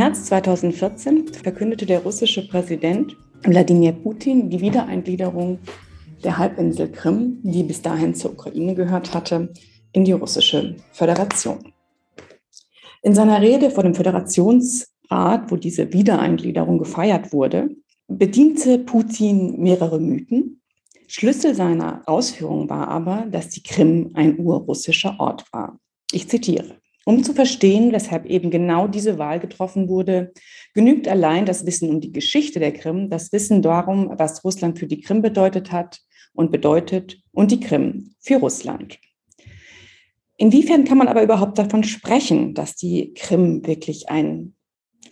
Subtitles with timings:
[0.00, 5.58] März 2014 verkündete der russische Präsident Wladimir Putin die Wiedereingliederung
[6.24, 9.52] der Halbinsel Krim, die bis dahin zur Ukraine gehört hatte,
[9.92, 11.74] in die russische Föderation.
[13.02, 17.68] In seiner Rede vor dem Föderationsrat, wo diese Wiedereingliederung gefeiert wurde,
[18.08, 20.62] bediente Putin mehrere Mythen.
[21.08, 25.78] Schlüssel seiner Ausführungen war aber, dass die Krim ein urrussischer Ort war.
[26.10, 26.79] Ich zitiere.
[27.06, 30.32] Um zu verstehen, weshalb eben genau diese Wahl getroffen wurde,
[30.74, 34.86] genügt allein das Wissen um die Geschichte der Krim, das Wissen darum, was Russland für
[34.86, 36.00] die Krim bedeutet hat
[36.34, 38.98] und bedeutet und die Krim für Russland.
[40.36, 44.54] Inwiefern kann man aber überhaupt davon sprechen, dass die Krim wirklich ein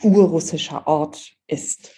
[0.02, 1.90] urrussischer Ort ist?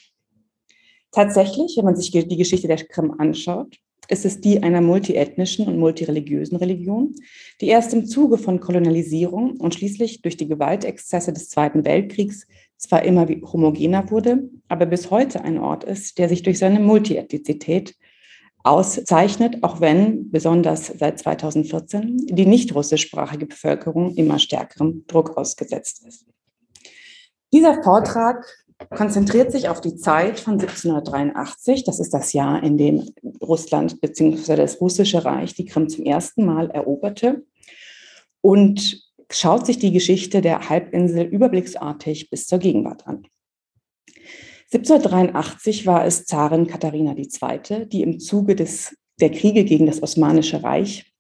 [1.13, 3.77] Tatsächlich, wenn man sich die Geschichte der Krim anschaut,
[4.11, 7.15] ist es die einer multiethnischen und multireligiösen Religion,
[7.61, 13.03] die erst im Zuge von Kolonialisierung und schließlich durch die Gewaltexzesse des Zweiten Weltkriegs zwar
[13.05, 17.95] immer homogener wurde, aber bis heute ein Ort ist, der sich durch seine Multiethnizität
[18.63, 26.27] auszeichnet, auch wenn besonders seit 2014 die nicht russischsprachige Bevölkerung immer stärkerem Druck ausgesetzt ist.
[27.53, 28.45] Dieser Vortrag
[28.89, 31.85] konzentriert sich auf die Zeit von 1783.
[31.85, 33.11] Das ist das Jahr, in dem
[33.43, 34.57] Russland bzw.
[34.57, 37.45] das Russische Reich die Krim zum ersten Mal eroberte
[38.41, 43.27] und schaut sich die Geschichte der Halbinsel überblicksartig bis zur Gegenwart an.
[44.73, 50.63] 1783 war es Zarin Katharina II., die im Zuge des, der Kriege gegen das Osmanische
[50.63, 51.13] Reich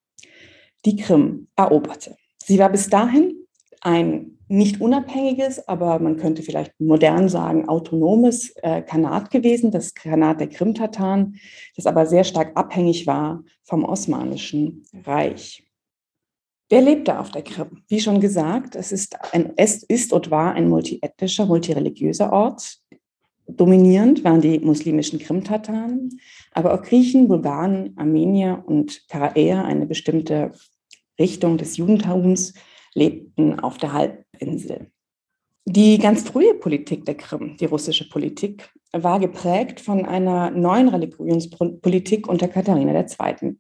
[0.84, 2.16] die Krim eroberte.
[2.44, 3.34] Sie war bis dahin
[3.80, 10.40] ein nicht unabhängiges, aber man könnte vielleicht modern sagen, autonomes äh, Kanat gewesen, das Kanat
[10.40, 11.36] der Krimtataren,
[11.76, 15.64] das aber sehr stark abhängig war vom Osmanischen Reich.
[16.68, 17.82] Wer lebte auf der Krim?
[17.88, 22.78] Wie schon gesagt, es ist, ein, es ist und war ein multiethnischer, multireligiöser Ort.
[23.46, 26.20] Dominierend waren die muslimischen Krimtataren,
[26.52, 30.52] aber auch Griechen, Bulgaren, Armenier und Karaäer, eine bestimmte
[31.20, 32.54] Richtung des Judentums,
[32.94, 34.90] lebten auf der Halbinsel.
[35.66, 42.28] Die ganz frühe Politik der Krim, die russische Politik, war geprägt von einer neuen Religionspolitik
[42.28, 43.56] unter Katharina II.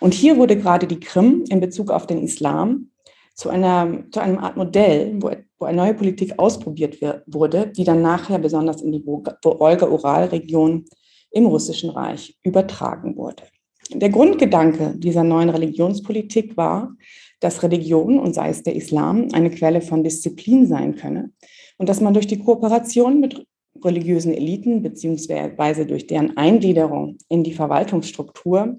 [0.00, 2.90] Und hier wurde gerade die Krim in Bezug auf den Islam
[3.34, 8.02] zu, einer, zu einem Art Modell, wo, wo eine neue Politik ausprobiert wurde, die dann
[8.02, 10.86] nachher besonders in die Wolga-Ural-Region
[11.30, 13.44] im Russischen Reich übertragen wurde.
[13.92, 16.92] Der Grundgedanke dieser neuen Religionspolitik war,
[17.40, 21.30] dass Religion, und sei es der Islam, eine Quelle von Disziplin sein könne
[21.78, 23.46] und dass man durch die Kooperation mit
[23.84, 28.78] religiösen Eliten beziehungsweise durch deren Eingliederung in die Verwaltungsstruktur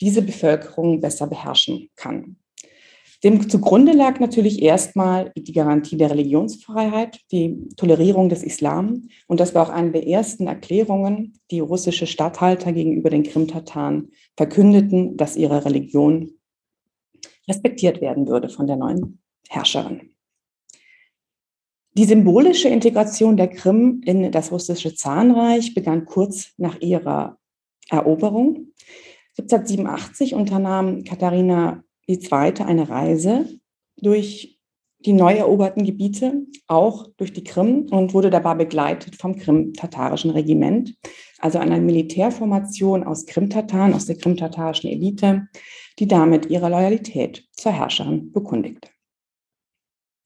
[0.00, 2.36] diese Bevölkerung besser beherrschen kann.
[3.24, 9.08] Dem zugrunde lag natürlich erstmal die Garantie der Religionsfreiheit, die Tolerierung des Islam.
[9.26, 15.16] Und das war auch eine der ersten Erklärungen, die russische Statthalter gegenüber den Krimtataren verkündeten,
[15.16, 16.35] dass ihre Religion
[17.48, 20.16] respektiert werden würde von der neuen Herrscherin.
[21.96, 27.38] Die symbolische Integration der Krim in das russische Zahnreich begann kurz nach ihrer
[27.88, 28.72] Eroberung.
[29.38, 32.28] 1787 unternahm Katharina II.
[32.30, 33.48] eine Reise
[33.96, 34.55] durch
[35.00, 40.94] die neu eroberten Gebiete, auch durch die Krim und wurde dabei begleitet vom krim-tatarischen Regiment,
[41.38, 45.48] also einer Militärformation aus Krim-Tataren, aus der krim-tatarischen Elite,
[45.98, 48.88] die damit ihre Loyalität zur Herrscherin bekundigte.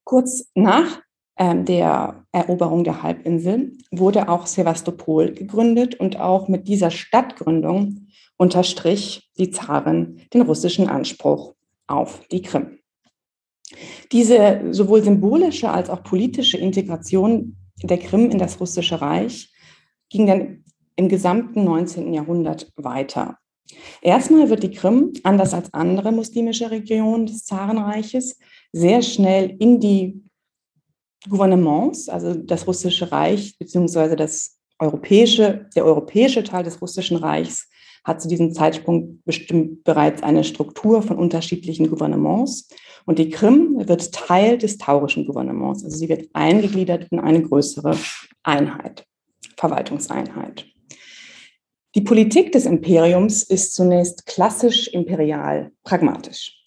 [0.04, 1.02] Kurz nach
[1.36, 9.30] ähm, der Eroberung der Halbinsel wurde auch Sevastopol gegründet und auch mit dieser Stadtgründung unterstrich
[9.38, 11.54] die Zarin den russischen Anspruch
[11.86, 12.79] auf die Krim.
[14.12, 19.52] Diese sowohl symbolische als auch politische Integration der Krim in das russische Reich
[20.08, 20.64] ging dann
[20.96, 22.12] im gesamten 19.
[22.12, 23.38] Jahrhundert weiter.
[24.02, 28.36] Erstmal wird die Krim, anders als andere muslimische Regionen des Zarenreiches,
[28.72, 30.22] sehr schnell in die
[31.28, 37.69] Gouvernements, also das russische Reich beziehungsweise das europäische, der europäische Teil des russischen Reichs
[38.04, 42.68] hat zu diesem Zeitpunkt bestimmt bereits eine Struktur von unterschiedlichen Gouvernements.
[43.06, 45.84] Und die Krim wird Teil des taurischen Gouvernements.
[45.84, 47.96] Also sie wird eingegliedert in eine größere
[48.42, 49.04] Einheit.
[49.56, 50.66] Verwaltungseinheit.
[51.94, 56.59] Die Politik des Imperiums ist zunächst klassisch imperial pragmatisch.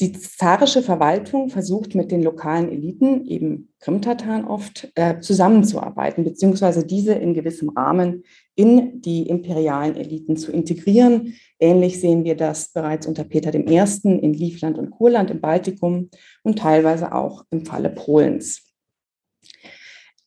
[0.00, 7.12] Die zarische Verwaltung versucht mit den lokalen Eliten, eben Krimtataren oft, äh, zusammenzuarbeiten, beziehungsweise diese
[7.12, 8.24] in gewissem Rahmen
[8.54, 11.34] in die imperialen Eliten zu integrieren.
[11.60, 13.84] Ähnlich sehen wir das bereits unter Peter I.
[14.04, 16.08] in Livland und Kurland im Baltikum
[16.42, 18.62] und teilweise auch im Falle Polens.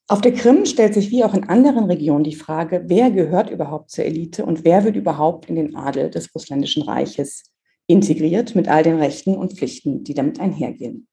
[0.08, 3.90] Auf der Krim stellt sich wie auch in anderen Regionen die Frage, wer gehört überhaupt
[3.90, 7.55] zur Elite und wer wird überhaupt in den Adel des Russländischen Reiches
[7.88, 11.08] integriert mit all den Rechten und Pflichten, die damit einhergehen.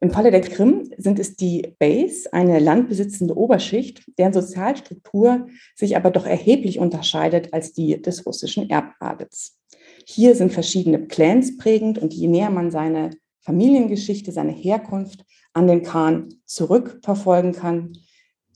[0.00, 6.10] Im Falle der Krim sind es die Base, eine landbesitzende Oberschicht, deren Sozialstruktur sich aber
[6.10, 9.58] doch erheblich unterscheidet als die des russischen Erbadels.
[10.04, 13.10] Hier sind verschiedene Clans prägend und je näher man seine
[13.40, 17.96] Familiengeschichte, seine Herkunft an den Khan zurückverfolgen kann,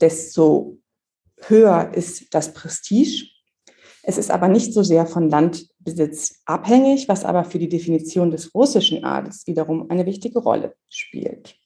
[0.01, 0.79] desto
[1.39, 3.31] höher ist das Prestige.
[4.03, 8.55] Es ist aber nicht so sehr von Landbesitz abhängig, was aber für die Definition des
[8.55, 11.57] russischen Adels wiederum eine wichtige Rolle spielt.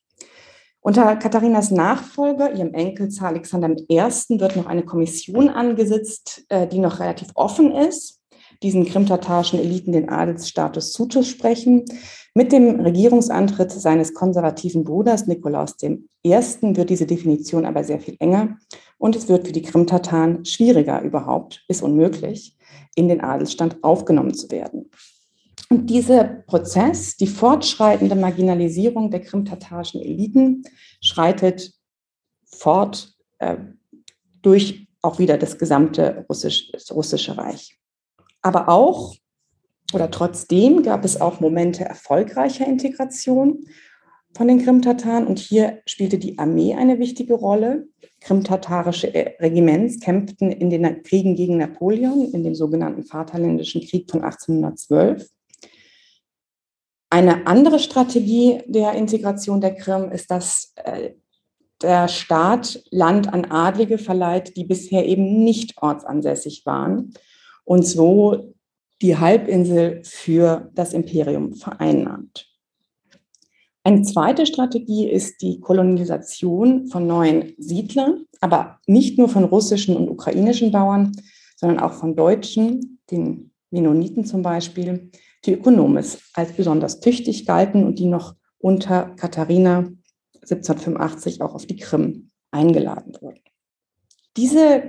[0.81, 6.79] Unter Katharinas Nachfolger, ihrem Enkel Zar Alexander I., wird noch eine Kommission angesetzt, äh, die
[6.79, 8.21] noch relativ offen ist,
[8.63, 11.87] diesen krimtatarischen Eliten den Adelsstatus zuzusprechen.
[12.35, 15.99] Mit dem Regierungsantritt seines konservativen Bruders Nikolaus I.
[16.25, 18.59] wird diese Definition aber sehr viel enger
[19.05, 22.57] und es wird für die Krimtataren schwieriger überhaupt, bis unmöglich,
[22.95, 24.91] in den Adelsstand aufgenommen zu werden.
[25.69, 30.63] Und dieser Prozess, die fortschreitende Marginalisierung der krimtatarischen Eliten,
[31.03, 31.75] schreitet
[32.47, 33.59] fort äh,
[34.41, 37.79] durch auch wieder das gesamte Russisch, das russische Reich.
[38.41, 39.17] Aber auch
[39.93, 43.67] oder trotzdem gab es auch Momente erfolgreicher Integration
[44.35, 47.87] von den Krimtataren und hier spielte die Armee eine wichtige Rolle.
[48.21, 55.29] Krimtatarische Regiments kämpften in den Kriegen gegen Napoleon, in dem sogenannten Vaterländischen Krieg von 1812.
[57.11, 61.11] Eine andere Strategie der Integration der Krim ist, dass äh,
[61.81, 67.15] der Staat Land an Adlige verleiht, die bisher eben nicht ortsansässig waren
[67.65, 68.55] und so
[69.03, 72.54] die Halbinsel für das Imperium vereinnahmt.
[73.87, 80.09] Eine zweite Strategie ist die Kolonisation von neuen Siedlern, aber nicht nur von russischen und
[80.09, 81.13] ukrainischen Bauern,
[81.57, 85.11] sondern auch von Deutschen, den Mennoniten zum Beispiel,
[85.45, 89.91] die ökonomisch als besonders tüchtig galten und die noch unter Katharina
[90.37, 93.41] 1785 auch auf die Krim eingeladen wurden.
[94.39, 94.89] Diese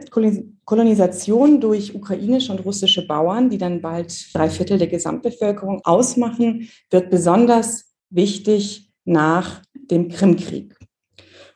[0.63, 7.09] Kolonisation durch ukrainische und russische Bauern, die dann bald drei Viertel der Gesamtbevölkerung ausmachen, wird
[7.09, 10.75] besonders wichtig nach dem Krimkrieg.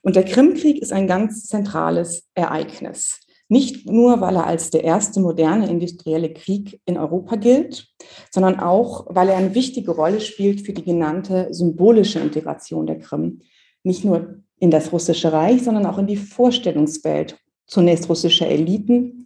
[0.01, 3.19] Und der Krimkrieg ist ein ganz zentrales Ereignis.
[3.51, 7.87] Nicht nur, weil er als der erste moderne industrielle Krieg in Europa gilt,
[8.31, 13.41] sondern auch, weil er eine wichtige Rolle spielt für die genannte symbolische Integration der Krim.
[13.83, 19.25] Nicht nur in das russische Reich, sondern auch in die Vorstellungswelt zunächst russische Eliten,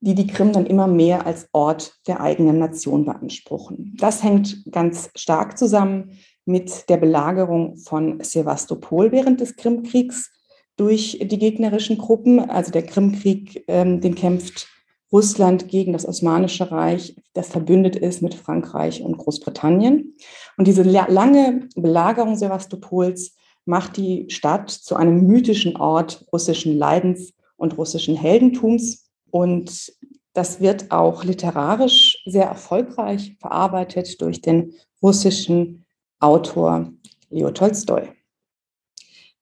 [0.00, 3.96] die die Krim dann immer mehr als Ort der eigenen Nation beanspruchen.
[3.98, 6.12] Das hängt ganz stark zusammen
[6.48, 10.32] mit der Belagerung von Sevastopol während des Krimkriegs
[10.76, 12.40] durch die gegnerischen Gruppen.
[12.40, 14.66] Also der Krimkrieg, ähm, den kämpft
[15.12, 20.16] Russland gegen das Osmanische Reich, das verbündet ist mit Frankreich und Großbritannien.
[20.56, 23.34] Und diese lange Belagerung Sevastopols
[23.64, 29.10] macht die Stadt zu einem mythischen Ort russischen Leidens und russischen Heldentums.
[29.30, 29.92] Und
[30.32, 35.84] das wird auch literarisch sehr erfolgreich verarbeitet durch den russischen
[36.20, 36.92] Autor
[37.30, 38.08] Leo Tolstoi.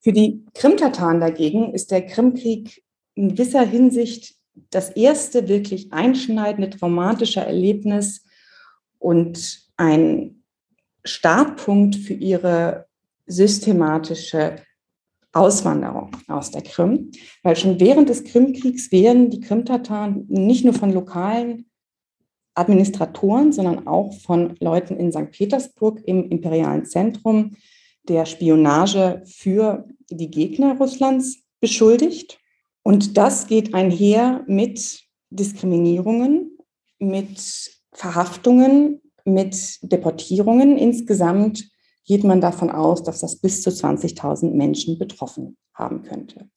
[0.00, 4.37] Für die Krimtataren dagegen ist der Krimkrieg in gewisser Hinsicht
[4.71, 8.25] das erste wirklich einschneidende traumatische Erlebnis
[8.99, 10.42] und ein
[11.04, 12.87] Startpunkt für ihre
[13.26, 14.56] systematische
[15.33, 17.11] Auswanderung aus der Krim,
[17.42, 21.68] weil schon während des Krimkriegs werden die Krimtataren nicht nur von lokalen
[22.57, 25.31] Administratoren, sondern auch von Leuten in St.
[25.31, 27.57] Petersburg im imperialen Zentrum
[28.09, 32.39] der Spionage für die Gegner Russlands beschuldigt.
[32.83, 36.57] Und das geht einher mit Diskriminierungen,
[36.99, 37.41] mit
[37.93, 40.79] Verhaftungen, mit Deportierungen.
[40.79, 41.69] Insgesamt
[42.05, 46.49] geht man davon aus, dass das bis zu 20.000 Menschen betroffen haben könnte.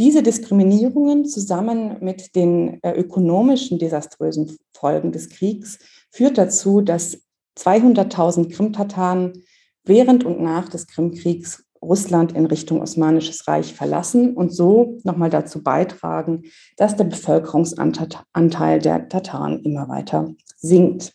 [0.00, 5.78] Diese Diskriminierungen zusammen mit den äh, ökonomischen desaströsen Folgen des Kriegs
[6.10, 7.18] führt dazu, dass
[7.58, 9.42] 200.000 Krimtataren
[9.84, 15.62] während und nach des Krimkriegs Russland in Richtung Osmanisches Reich verlassen und so nochmal dazu
[15.62, 16.44] beitragen,
[16.78, 21.12] dass der Bevölkerungsanteil der Tataren immer weiter sinkt.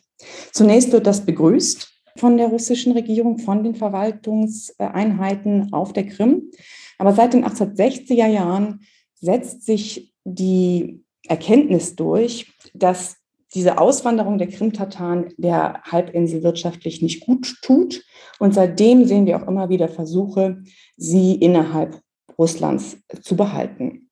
[0.52, 6.52] Zunächst wird das begrüßt von der russischen Regierung, von den Verwaltungseinheiten auf der Krim.
[6.98, 8.82] Aber seit den 1860er Jahren
[9.16, 13.18] setzt sich die Erkenntnis durch, dass
[13.54, 18.04] diese Auswanderung der Krim-Tataren der Halbinsel wirtschaftlich nicht gut tut.
[18.40, 20.62] Und seitdem sehen wir auch immer wieder Versuche,
[20.98, 22.02] sie innerhalb
[22.38, 24.10] Russlands zu behalten.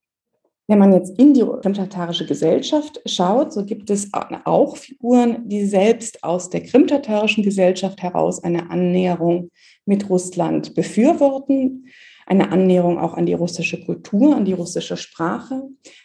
[0.68, 6.24] Wenn man jetzt in die krimtatarische Gesellschaft schaut, so gibt es auch Figuren, die selbst
[6.24, 9.50] aus der krimtatarischen Gesellschaft heraus eine Annäherung
[9.86, 11.88] mit Russland befürworten
[12.26, 15.64] eine Annäherung auch an die russische Kultur, an die russische Sprache.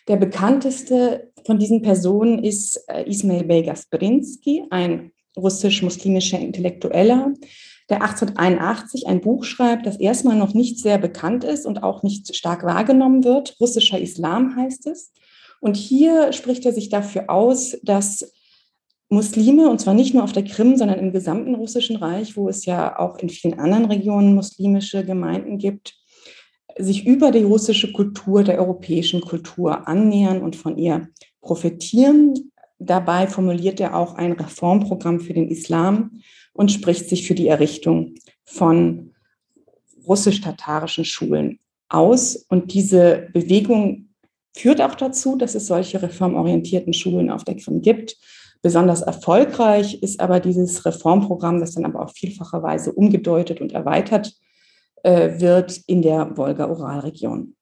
[0.08, 7.34] Der bekannteste von diesen Personen ist äh, Ismail Bey Gasperinsky, ein russisch-muslimischer Intellektueller,
[7.88, 12.34] der 1881 ein Buch schreibt, das erstmal noch nicht sehr bekannt ist und auch nicht
[12.37, 13.56] stark wahrgenommen wird.
[13.60, 15.12] Russischer Islam heißt es.
[15.60, 18.30] Und hier spricht er sich dafür aus, dass
[19.08, 22.66] Muslime, und zwar nicht nur auf der Krim, sondern im gesamten russischen Reich, wo es
[22.66, 25.98] ja auch in vielen anderen Regionen muslimische Gemeinden gibt,
[26.78, 31.08] sich über die russische Kultur, der europäischen Kultur annähern und von ihr
[31.40, 32.52] profitieren.
[32.78, 36.20] Dabei formuliert er auch ein Reformprogramm für den Islam
[36.52, 39.14] und spricht sich für die Errichtung von
[40.06, 41.58] russisch-tatarischen Schulen
[41.88, 42.47] aus.
[42.49, 44.08] Und diese Bewegung
[44.56, 48.16] führt auch dazu, dass es solche reformorientierten Schulen auf der Krim gibt.
[48.62, 54.32] Besonders erfolgreich ist aber dieses Reformprogramm, das dann aber auf vielfache Weise umgedeutet und erweitert
[55.41, 57.55] wird in der Wolga-Ural-Region.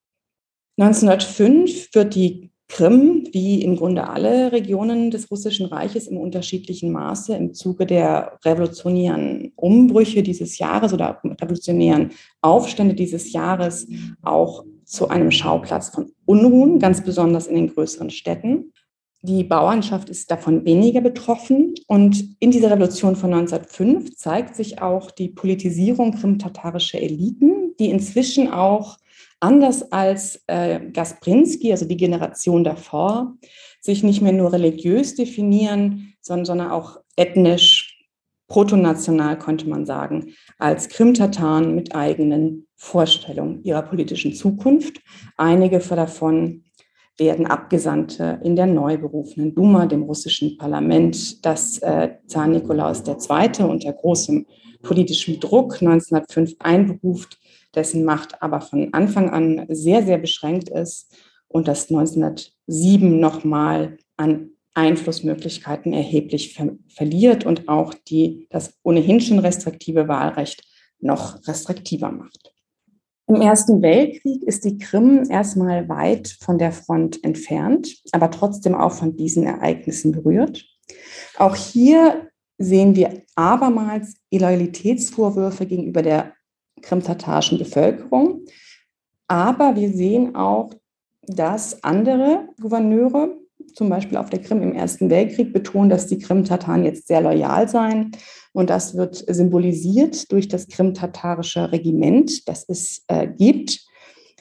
[0.78, 7.36] 1905 wird die Krim, wie im Grunde alle Regionen des Russischen Reiches, im unterschiedlichen Maße
[7.36, 12.10] im Zuge der revolutionären Umbrüche dieses Jahres oder revolutionären
[12.40, 13.86] Aufstände dieses Jahres
[14.22, 18.72] auch zu einem Schauplatz von Unruhen, ganz besonders in den größeren Städten.
[19.26, 21.74] Die Bauernschaft ist davon weniger betroffen.
[21.88, 28.52] Und in dieser Revolution von 1905 zeigt sich auch die Politisierung krimtatarischer Eliten, die inzwischen
[28.52, 28.98] auch
[29.40, 33.34] anders als äh, Gasprinski, also die Generation davor,
[33.80, 38.06] sich nicht mehr nur religiös definieren, sondern, sondern auch ethnisch,
[38.46, 45.00] protonational, könnte man sagen, als Krimtataren mit eigenen Vorstellungen ihrer politischen Zukunft.
[45.36, 46.62] Einige davon
[47.18, 53.64] werden Abgesandte in der neu berufenen Duma, dem russischen Parlament, das äh, Zar Nikolaus II.
[53.64, 54.46] unter großem
[54.82, 57.38] politischem Druck 1905 einberuft,
[57.74, 61.14] dessen Macht aber von Anfang an sehr, sehr beschränkt ist
[61.48, 69.38] und das 1907 nochmal an Einflussmöglichkeiten erheblich ver verliert und auch die, das ohnehin schon
[69.38, 70.62] restriktive Wahlrecht
[71.00, 72.52] noch restriktiver macht.
[73.28, 78.92] Im Ersten Weltkrieg ist die Krim erstmal weit von der Front entfernt, aber trotzdem auch
[78.92, 80.64] von diesen Ereignissen berührt.
[81.36, 86.34] Auch hier sehen wir abermals Illoyalitätsvorwürfe gegenüber der
[86.82, 88.44] krimtatarischen Bevölkerung.
[89.26, 90.70] Aber wir sehen auch,
[91.22, 93.36] dass andere Gouverneure,
[93.76, 97.68] zum Beispiel auf der Krim im Ersten Weltkrieg, betonen, dass die Krim-Tataren jetzt sehr loyal
[97.68, 98.12] seien
[98.52, 103.84] und das wird symbolisiert durch das krimtatarische Regiment, das es äh, gibt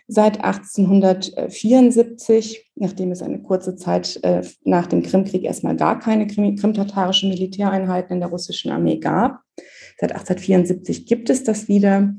[0.07, 7.27] seit 1874, nachdem es eine kurze Zeit äh, nach dem Krimkrieg erstmal gar keine krimtatarischen
[7.29, 9.41] Militäreinheiten in der russischen Armee gab.
[9.99, 12.13] Seit 1874 gibt es das wieder.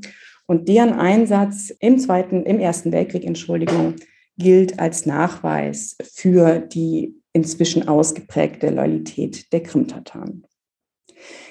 [0.46, 3.94] Und deren Einsatz im Zweiten, im Ersten Weltkrieg, Entschuldigung,
[4.38, 10.46] gilt als Nachweis für die inzwischen ausgeprägte Loyalität der Krimtataren.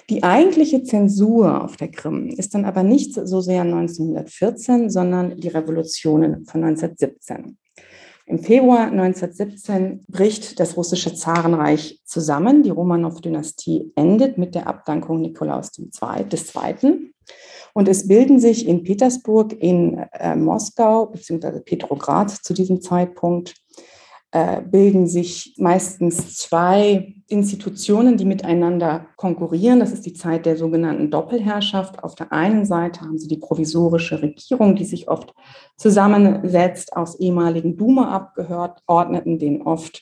[0.09, 5.47] Die eigentliche Zensur auf der Krim ist dann aber nicht so sehr 1914, sondern die
[5.47, 7.57] Revolutionen von 1917.
[8.27, 12.63] Im Februar 1917 bricht das russische Zarenreich zusammen.
[12.63, 17.13] Die Romanow-Dynastie endet mit der Abdankung Nikolaus II.
[17.77, 21.59] Und es bilden sich in Petersburg, in äh, Moskau bzw.
[21.59, 23.53] Petrograd zu diesem Zeitpunkt
[24.31, 29.81] äh, bilden sich meistens zwei Institutionen, die miteinander konkurrieren.
[29.81, 32.01] Das ist die Zeit der sogenannten Doppelherrschaft.
[32.01, 35.33] Auf der einen Seite haben Sie die provisorische Regierung, die sich oft
[35.75, 40.01] zusammensetzt aus ehemaligen Duma-Abgeordneten, denen oft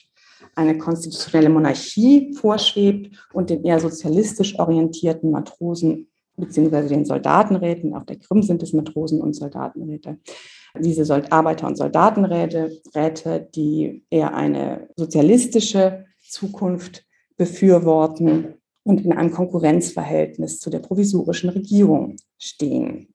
[0.54, 8.16] eine konstitutionelle Monarchie vorschwebt und den eher sozialistisch orientierten Matrosen beziehungsweise den Soldatenräten, auf der
[8.16, 10.18] Krim sind es Matrosen und Soldatenräte,
[10.78, 17.04] diese Arbeiter- und Soldatenräte, Räte, die eher eine sozialistische Zukunft
[17.36, 23.08] befürworten und in einem Konkurrenzverhältnis zu der provisorischen Regierung stehen.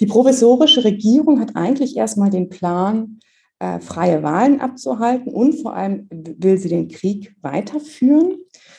[0.00, 3.20] Die provisorische Regierung hat eigentlich erstmal den Plan,
[3.58, 8.36] äh, freie Wahlen abzuhalten und vor allem will sie den Krieg weiterführen.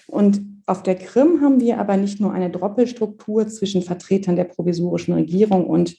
[0.07, 5.13] Und auf der Krim haben wir aber nicht nur eine Doppelstruktur zwischen Vertretern der provisorischen
[5.13, 5.97] Regierung und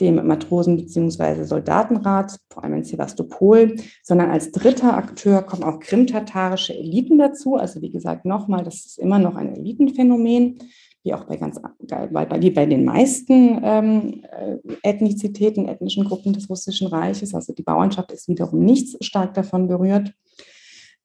[0.00, 1.44] dem Matrosen- bzw.
[1.44, 7.56] Soldatenrat, vor allem in Sevastopol, sondern als dritter Akteur kommen auch krimtatarische Eliten dazu.
[7.56, 10.58] Also wie gesagt, nochmal, das ist immer noch ein Elitenphänomen
[11.04, 16.86] wie auch bei ganz bei, bei, den meisten ähm, äh, Ethnizitäten, ethnischen Gruppen des Russischen
[16.86, 17.34] Reiches.
[17.34, 20.12] Also die Bauernschaft ist wiederum nicht stark davon berührt.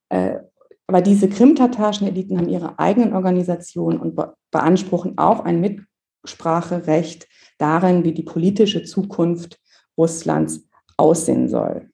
[0.09, 0.37] Äh,
[0.87, 7.27] aber diese krimtatarischen Eliten haben ihre eigenen Organisationen und be beanspruchen auch ein Mitspracherecht
[7.57, 9.59] darin, wie die politische Zukunft
[9.97, 10.65] Russlands
[10.95, 11.89] aussehen soll.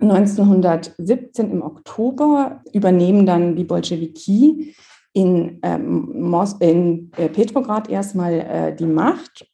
[0.00, 4.74] 1917 im Oktober übernehmen dann die Bolschewiki
[5.14, 9.46] in, ähm, in äh, Petrograd erstmal äh, die Macht.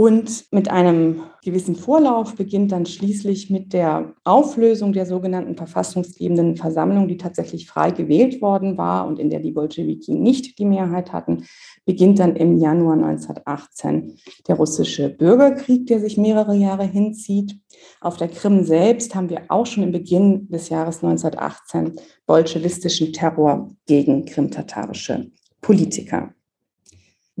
[0.00, 7.06] Und mit einem gewissen Vorlauf beginnt dann schließlich mit der Auflösung der sogenannten verfassungsgebenden Versammlung,
[7.06, 11.44] die tatsächlich frei gewählt worden war und in der die Bolschewiki nicht die Mehrheit hatten,
[11.84, 14.16] beginnt dann im Januar 1918
[14.48, 17.58] der russische Bürgerkrieg, der sich mehrere Jahre hinzieht.
[18.00, 23.68] Auf der Krim selbst haben wir auch schon im Beginn des Jahres 1918 bolschewistischen Terror
[23.84, 25.30] gegen krimtatarische
[25.60, 26.32] Politiker.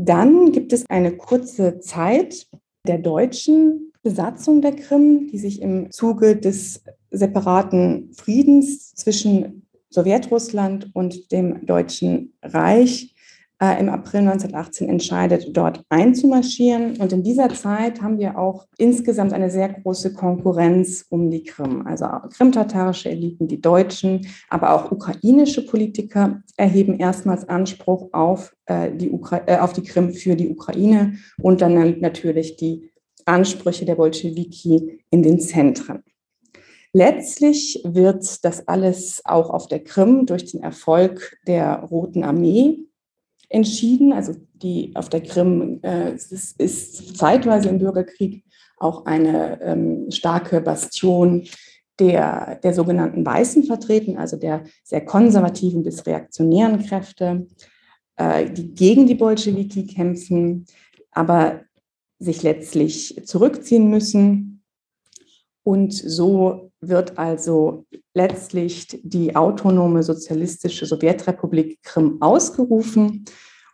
[0.02, 2.46] Dann gibt es eine kurze Zeit
[2.86, 11.32] der deutschen Besatzung der Krim, die sich im Zuge des separaten Friedens zwischen Sowjetrussland und
[11.32, 13.14] dem Deutschen Reich
[13.62, 16.96] äh, im April 1918 entscheidet, dort einzumarschieren.
[16.96, 21.86] Und in dieser Zeit haben wir auch insgesamt eine sehr große Konkurrenz um die Krim.
[21.86, 29.10] Also krimtatarische Eliten, die Deutschen, aber auch ukrainische Politiker erheben erstmals Anspruch auf, äh, die,
[29.10, 32.90] Ukra äh, auf die Krim für die Ukraine und dann natürlich die
[33.26, 36.02] Ansprüche der Bolschewiki in den Zentren.
[36.92, 42.89] Letztlich wird das alles auch auf der Krim durch den Erfolg der Roten Armee
[43.50, 44.12] entschieden.
[44.12, 48.44] Also die auf der Krim äh, ist, ist, zeitweise im Bürgerkrieg
[48.78, 51.46] auch eine ähm, starke Bastion
[51.98, 57.46] der, der sogenannten Weißen vertreten, also der sehr konservativen bis reaktionären Kräfte,
[58.16, 60.64] äh, die gegen die Bolschewiki kämpfen,
[61.10, 61.60] aber
[62.18, 64.62] sich letztlich zurückziehen müssen.
[65.62, 73.26] Und so wird also letztlich die autonome sozialistische Sowjetrepublik Krim ausgerufen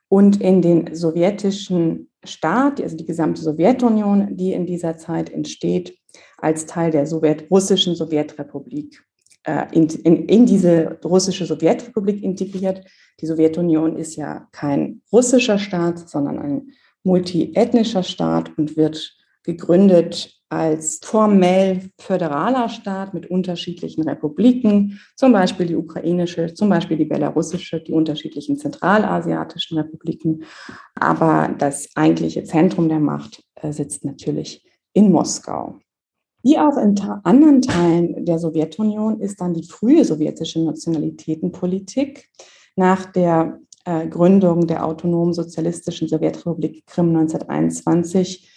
[0.09, 5.99] und in den sowjetischen Staat, also die gesamte Sowjetunion, die in dieser Zeit entsteht,
[6.39, 9.05] als Teil der Sowjet russischen Sowjetrepublik
[9.45, 12.85] äh, in, in, in diese russische Sowjetrepublik integriert.
[13.21, 16.73] Die Sowjetunion ist ja kein russischer Staat, sondern ein
[17.05, 25.77] multiethnischer Staat und wird gegründet als formell föderaler Staat mit unterschiedlichen Republiken, zum Beispiel die
[25.77, 30.45] ukrainische, zum Beispiel die belarussische, die unterschiedlichen zentralasiatischen Republiken.
[30.95, 35.79] Aber das eigentliche Zentrum der Macht äh, sitzt natürlich in Moskau.
[36.43, 42.29] Wie auch in anderen Teilen der Sowjetunion ist dann die frühe sowjetische Nationalitätenpolitik
[42.77, 48.49] nach der äh, Gründung der autonomen sozialistischen Sowjetrepublik Krim 1921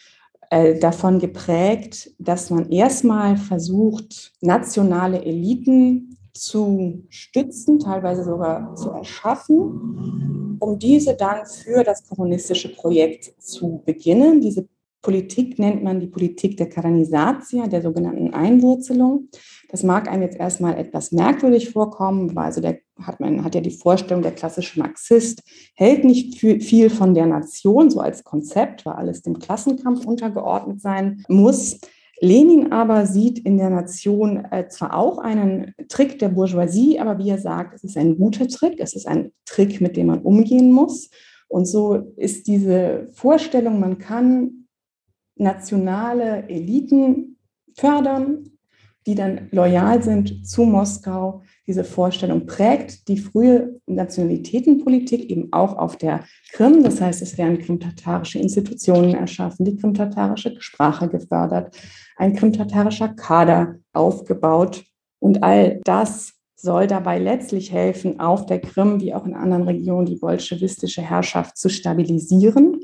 [0.50, 10.58] äh, davon geprägt, dass man erstmal versucht, nationale Eliten zu stützen, teilweise sogar zu erschaffen,
[10.60, 14.42] um diese dann für das kommunistische Projekt zu beginnen.
[14.42, 14.68] Diese
[15.02, 19.30] Politik nennt man die Politik der Karanisatia, der sogenannten Einwurzelung.
[19.70, 23.62] Das mag einem jetzt erstmal etwas merkwürdig vorkommen, weil also der hat man hat ja
[23.62, 25.42] die Vorstellung, der klassische Marxist
[25.76, 31.24] hält nicht viel von der Nation, so als Konzept, weil alles dem Klassenkampf untergeordnet sein
[31.28, 31.80] muss.
[32.22, 37.30] Lenin aber sieht in der Nation äh, zwar auch einen Trick der Bourgeoisie, aber wie
[37.30, 40.72] er sagt, es ist ein guter Trick, es ist ein Trick, mit dem man umgehen
[40.72, 41.10] muss.
[41.48, 44.68] Und so ist diese Vorstellung, man kann
[45.36, 47.38] nationale Eliten
[47.76, 48.52] fördern,
[49.10, 51.42] die dann loyal sind zu Moskau.
[51.66, 56.84] Diese Vorstellung prägt die frühe Nationalitätenpolitik eben auch auf der Krim.
[56.84, 61.76] Das heißt, es werden krimtatarische Institutionen erschaffen, die krimtatarische Sprache gefördert,
[62.18, 64.84] ein krimtatarischer Kader aufgebaut.
[65.18, 70.06] Und all das soll dabei letztlich helfen, auf der Krim wie auch in anderen Regionen
[70.06, 72.80] die bolschewistische Herrschaft zu stabilisieren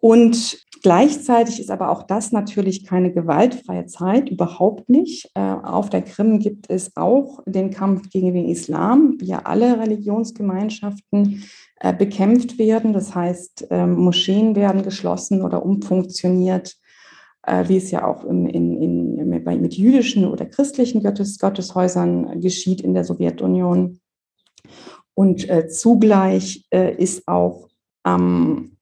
[0.00, 5.30] und gleichzeitig ist aber auch das natürlich keine gewaltfreie Zeit, überhaupt nicht.
[5.34, 9.80] Äh, auf der Krim gibt es auch den Kampf gegen den Islam, wie ja alle
[9.80, 11.44] Religionsgemeinschaften
[11.80, 12.92] äh, bekämpft werden.
[12.92, 16.76] Das heißt, ähm, Moscheen werden geschlossen oder umfunktioniert.
[17.42, 22.80] äh, wie es ja auch in, in, in, mit jüdischen oder christlichen Gottes, Gotteshäusern geschieht
[22.82, 24.00] in der Sowjetunion.
[25.14, 27.68] Und zugleich ist auch
[28.06, 28.77] ähm,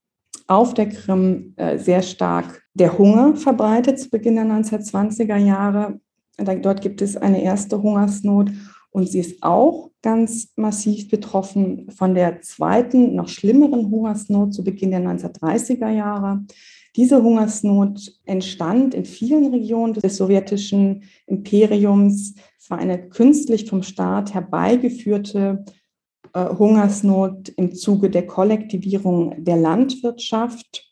[0.47, 6.01] auf der Krim äh, sehr stark der Hunger verbreitet zu Beginn der 1920er Jahre.
[6.37, 8.51] Dort gibt es eine erste Hungersnot
[8.91, 14.91] und sie ist auch ganz massiv betroffen von der zweiten, noch schlimmeren Hungersnot zu Beginn
[14.91, 16.45] der 1930er Jahre.
[16.97, 22.35] Diese Hungersnot entstand in vielen Regionen des sowjetischen Imperiums.
[22.59, 25.65] Es war eine künstlich vom Staat herbeigeführte
[26.45, 30.85] Hungersnot im Zuge der Kollektivierung der Landwirtschaft.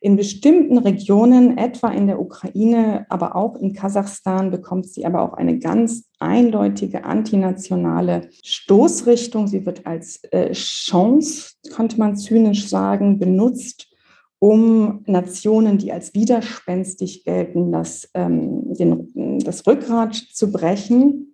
[0.00, 5.34] In bestimmten Regionen, etwa in der Ukraine, aber auch in Kasachstan, bekommt sie aber auch
[5.34, 9.46] eine ganz eindeutige antinationale Stoßrichtung.
[9.46, 13.92] Sie wird als äh, Chance, könnte man zynisch sagen, benutzt,
[14.40, 21.31] um Nationen, die als widerspenstig gelten, das, ähm, den, das Rückgrat zu brechen.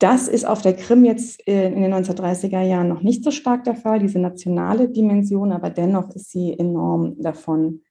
[0.00, 3.76] Das ist auf der Krim jetzt in den 1930er Jahren noch nicht so stark der
[3.76, 7.82] Fall, diese nationale Dimension, aber dennoch ist sie enorm davon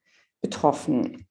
[0.41, 1.25] betroffen.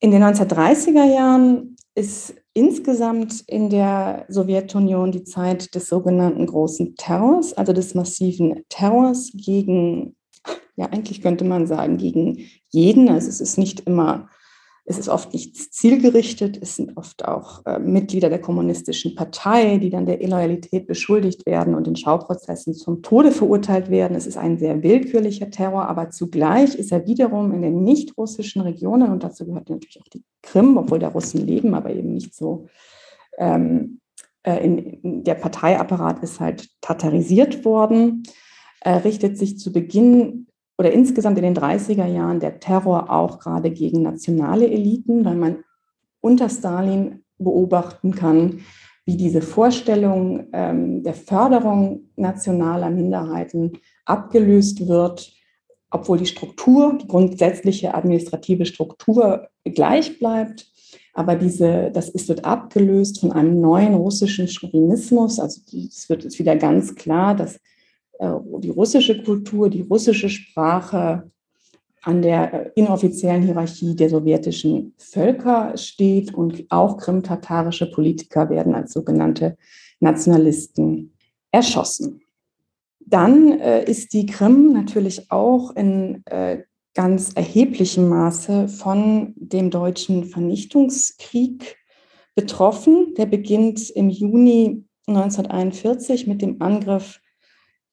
[0.00, 7.54] In den 1930er Jahren ist insgesamt in der Sowjetunion die Zeit des sogenannten großen Terrors,
[7.54, 10.14] also des massiven Terrors gegen
[10.76, 12.38] ja, eigentlich könnte man sagen, gegen
[12.70, 13.08] jeden.
[13.08, 14.28] Also es ist nicht immer,
[14.86, 19.88] es ist oft nicht zielgerichtet, es sind oft auch äh, Mitglieder der kommunistischen Partei, die
[19.88, 24.14] dann der Illoyalität beschuldigt werden und in Schauprozessen zum Tode verurteilt werden.
[24.14, 29.10] Es ist ein sehr willkürlicher Terror, aber zugleich ist er wiederum in den nicht-russischen Regionen,
[29.10, 32.66] und dazu gehört natürlich auch die Krim, obwohl da Russen leben, aber eben nicht so
[33.38, 34.00] ähm,
[34.42, 38.24] äh, in, in der Parteiapparat ist halt tatarisiert worden,
[38.80, 40.46] äh, richtet sich zu Beginn
[40.78, 45.64] oder insgesamt in den 30er Jahren der Terror auch gerade gegen nationale Eliten, weil man
[46.20, 48.60] unter Stalin beobachten kann,
[49.04, 53.72] wie diese Vorstellung ähm, der Förderung nationaler Minderheiten
[54.06, 55.32] abgelöst wird,
[55.90, 60.66] obwohl die Struktur, die grundsätzliche administrative Struktur gleich bleibt.
[61.12, 65.38] Aber diese, das ist, wird abgelöst von einem neuen russischen Chauvinismus.
[65.38, 67.60] Also es wird jetzt wieder ganz klar, dass
[68.20, 71.30] die russische Kultur, die russische Sprache
[72.04, 78.92] an der äh, inoffiziellen Hierarchie der sowjetischen Völker steht und auch krimtatarische Politiker werden als
[78.92, 79.56] sogenannte
[80.00, 81.14] Nationalisten
[81.50, 82.20] erschossen.
[83.00, 86.62] Dann äh, ist die Krim natürlich auch in äh,
[86.94, 91.76] ganz erheblichem Maße von dem deutschen Vernichtungskrieg
[92.34, 93.14] betroffen.
[93.16, 97.20] Der beginnt im Juni 1941 mit dem Angriff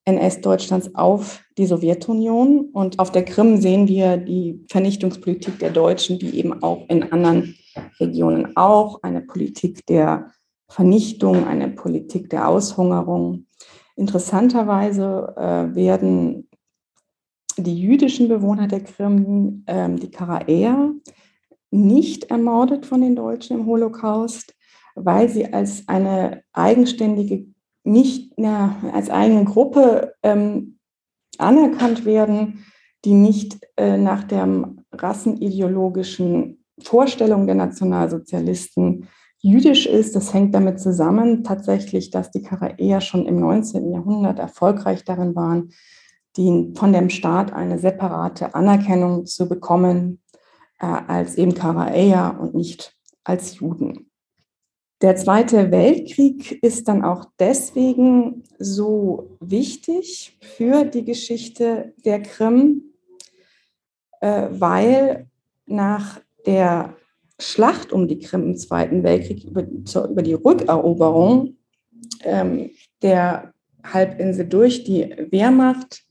[0.06, 2.70] NS-Deutschlands auf die Sowjetunion.
[2.74, 7.56] Und auf der Krim sehen wir die Vernichtungspolitik der Deutschen, die eben auch in anderen
[8.00, 10.32] Regionen auch eine Politik der
[10.68, 13.46] Vernichtung, eine Politik der Aushungerung.
[13.96, 16.48] Interessanterweise äh, werden
[17.58, 20.94] die jüdischen Bewohner der Krim, äh, die Karaäer,
[21.70, 24.56] nicht ermordet von den Deutschen im Holocaust,
[24.96, 27.46] weil sie als eine eigenständige
[27.84, 30.78] nicht ja, als eigene Gruppe ähm,
[31.38, 32.66] anerkannt werden,
[33.06, 39.08] die nicht äh, nach der rassenideologischen Vorstellung der Nationalsozialisten
[39.40, 40.16] jüdisch ist.
[40.16, 43.92] Das hängt damit zusammen tatsächlich, dass die Karaäer schon im 19.
[43.92, 45.72] Jahrhundert erfolgreich darin waren,
[46.38, 50.22] die, von dem Staat eine separate Anerkennung zu bekommen
[50.80, 54.11] äh, als eben Karaäer und nicht als Juden.
[55.02, 62.94] Der Zweite Weltkrieg ist dann auch deswegen so wichtig für die Geschichte der Krim,
[64.20, 65.28] äh, weil
[65.66, 66.96] nach der
[67.40, 71.58] Schlacht um die Krim im Zweiten Weltkrieg über, über die Rückeroberung
[72.24, 72.70] ähm,
[73.02, 76.04] der Halbinsel durch die Wehrmacht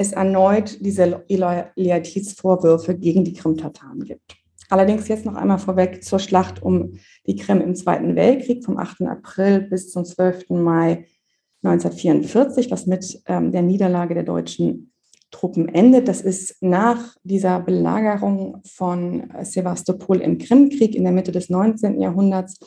[0.00, 4.36] es erneut diese Loyalitätsvorwürfe gegen die Krim-Tataren gibt.
[4.68, 9.02] Allerdings jetzt noch einmal vorweg zur Schlacht um die Krim im Zweiten Weltkrieg vom 8.
[9.02, 10.50] April bis zum 12.
[10.50, 11.06] Mai
[11.62, 14.92] 1944, was mit ähm, der Niederlage der deutschen
[15.30, 16.08] Truppen endet.
[16.08, 22.00] Das ist nach dieser Belagerung von Sevastopol im Krimkrieg in der Mitte des 19.
[22.00, 22.58] Jahrhunderts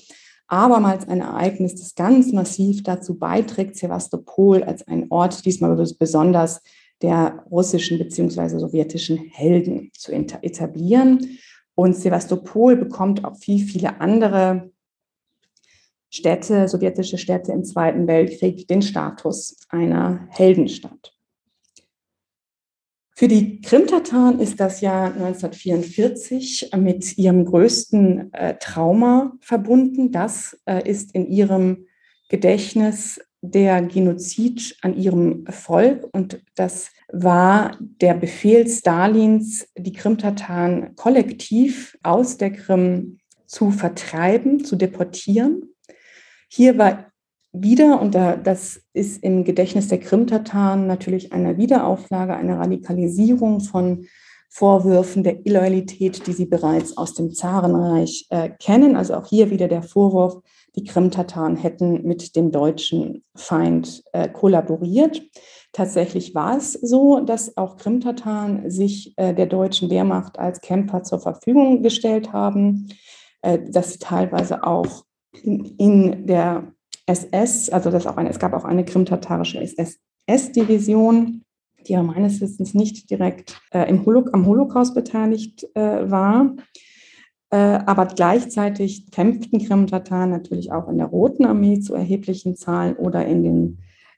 [0.48, 6.62] abermals ein Ereignis, das ganz massiv dazu beiträgt, Sevastopol als ein Ort diesmal besonders
[7.02, 8.60] der russischen bzw.
[8.60, 11.40] sowjetischen Helden zu etablieren.
[11.76, 14.72] Und Sevastopol bekommt auch wie viele andere
[16.10, 21.16] Städte, sowjetische Städte im Zweiten Weltkrieg, den Status einer Heldenstadt.
[23.16, 30.12] Für die Krimtataren ist das Jahr 1944 mit ihrem größten äh, Trauma verbunden.
[30.12, 31.86] Das äh, ist in ihrem
[32.30, 41.98] Gedächtnis der Genozid an ihrem Volk und das war der Befehl Stalins, die Krimtataren kollektiv
[42.04, 45.74] aus der Krim zu vertreiben, zu deportieren.
[46.48, 47.12] Hier war
[47.52, 54.06] wieder, und das ist im Gedächtnis der Krimtataren natürlich eine Wiederauflage, eine Radikalisierung von
[54.50, 58.96] Vorwürfen der Illoyalität, die sie bereits aus dem Zarenreich äh, kennen.
[58.98, 60.42] Also auch hier wieder der Vorwurf,
[60.76, 65.22] die Krimtataren hätten mit dem deutschen Feind äh, kollaboriert.
[65.74, 71.20] Tatsächlich war es so, dass auch Krimtataren sich äh, der deutschen Wehrmacht als Kämpfer zur
[71.20, 72.90] Verfügung gestellt haben,
[73.42, 75.04] äh, dass sie teilweise auch
[75.44, 76.74] in, in der
[77.06, 81.44] SS, also das auch eine, es gab auch eine krimtatarische SS-Division,
[81.88, 86.56] die ja meines Wissens nicht direkt äh, im Holo am Holocaust beteiligt äh, war.
[87.52, 93.26] Äh, aber gleichzeitig kämpften Krimtataren natürlich auch in der Roten Armee zu erheblichen Zahlen oder
[93.26, 93.78] in den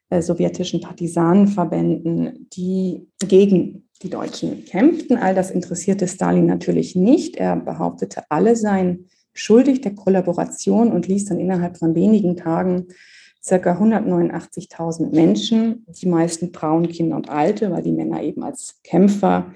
[0.09, 5.17] äh, sowjetischen Partisanenverbänden, die gegen die Deutschen kämpften.
[5.17, 7.37] All das interessierte Stalin natürlich nicht.
[7.37, 12.85] Er behauptete, alle seien schuldig der Kollaboration und ließ dann innerhalb von wenigen Tagen
[13.43, 19.53] circa 189.000 Menschen, die meisten Frauen, Kinder und Alte, weil die Männer eben als Kämpfer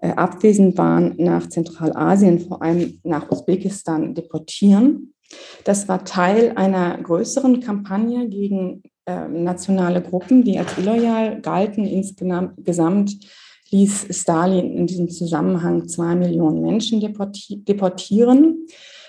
[0.00, 5.14] abwesend waren, nach Zentralasien, vor allem nach Usbekistan, deportieren.
[5.64, 11.84] Das war Teil einer größeren Kampagne gegen äh, nationale Gruppen, die als illoyal galten.
[11.84, 13.16] Insgesamt
[13.70, 18.66] ließ Stalin in diesem Zusammenhang zwei Millionen Menschen deportieren.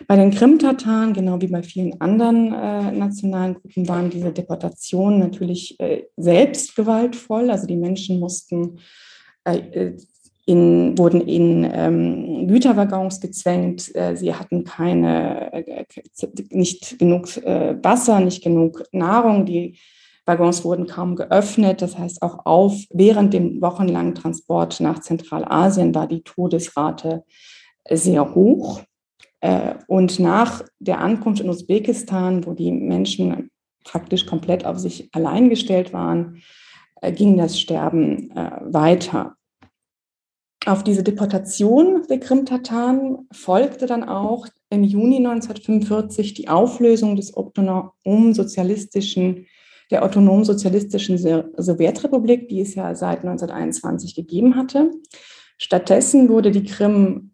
[0.07, 5.79] Bei den Krim-Tataren, genau wie bei vielen anderen äh, nationalen Gruppen, waren diese Deportationen natürlich
[5.79, 7.49] äh, selbst gewaltvoll.
[7.49, 8.79] Also die Menschen mussten
[9.43, 9.93] äh,
[10.49, 13.95] in, wurden in ähm, Güterwaggons gezwängt.
[13.95, 15.85] Äh, sie hatten keine, äh,
[16.49, 19.45] nicht genug äh, Wasser, nicht genug Nahrung.
[19.45, 19.77] Die
[20.25, 21.83] Waggons wurden kaum geöffnet.
[21.83, 27.23] Das heißt, auch auf während dem wochenlangen Transport nach Zentralasien war die Todesrate
[27.87, 28.81] sehr hoch.
[29.41, 33.51] Äh, und nach der Ankunft in Usbekistan, wo die Menschen
[33.83, 36.41] praktisch komplett auf sich allein gestellt waren,
[37.01, 39.35] äh, ging das Sterben äh, weiter.
[40.65, 49.45] Auf diese Deportation der Krim-Tataren folgte dann auch im Juni 1945 die Auflösung des autonom-sozialistischen,
[49.89, 54.91] der autonom-sozialistischen Sowjetrepublik, die es ja seit 1921 gegeben hatte.
[55.57, 57.31] Stattdessen wurde die Krim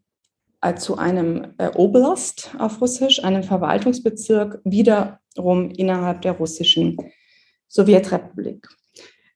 [0.62, 6.96] äh, zu einem äh, Oblast auf Russisch, einem Verwaltungsbezirk, wiederum innerhalb der russischen
[7.68, 8.68] Sowjetrepublik.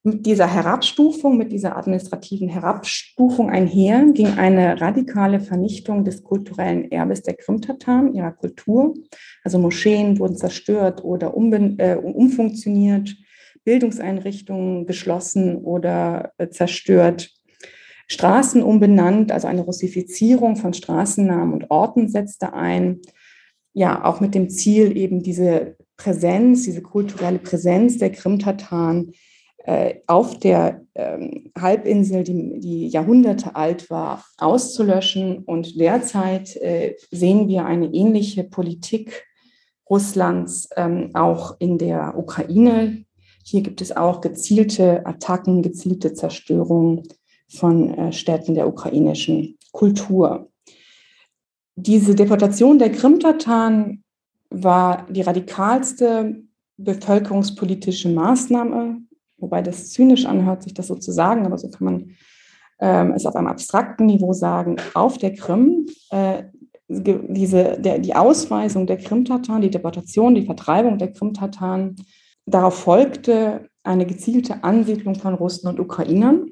[0.02, 7.22] Mit dieser Herabstufung, mit dieser administrativen Herabstufung einher ging eine radikale Vernichtung des kulturellen Erbes
[7.22, 8.94] der Krimtataren, ihrer Kultur.
[9.44, 13.14] Also Moscheen wurden zerstört oder äh, umfunktioniert,
[13.66, 17.32] Bildungseinrichtungen geschlossen oder äh, zerstört.
[18.08, 23.02] Straßen umbenannt, also eine Russifizierung von Straßennamen und Orten setzte ein.
[23.74, 29.12] Ja, auch mit dem Ziel, eben diese Präsenz, diese kulturelle Präsenz der Krimtataren
[30.08, 35.40] auf der ähm, Halbinsel, die, die, Jahrhunderte alt war, auszulöschen.
[35.40, 39.26] Und derzeit äh, sehen wir eine ähnliche Politik
[39.90, 43.06] Russlands ähm, auch in der Ukraine.
[43.44, 47.04] Hier gibt es auch gezielte Attacken, gezielte Zerstörungen
[47.50, 50.50] von äh, Städten der ukrainischen Kultur.
[51.76, 54.04] Diese Deportation der Krimtataren
[54.50, 56.44] war die radikalste
[56.78, 59.02] bevölkerungspolitische Maßnahme,
[59.40, 62.12] wobei das zynisch anhört, sich das so zu sagen, aber so kann man
[62.80, 65.88] ähm, es auf einem abstrakten Niveau sagen, auf der Krim.
[66.12, 66.44] Äh,
[66.88, 71.96] diese, der, die Ausweisung der Krimtataren, die Deportation, die Vertreibung der Krimtataren,
[72.48, 76.52] darauf folgte eine gezielte Ansiedlung von Russen und Ukrainern.